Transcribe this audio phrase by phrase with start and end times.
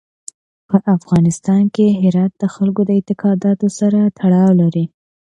[0.69, 4.85] په افغانستان کې هرات د خلکو د اعتقاداتو سره تړاو لري.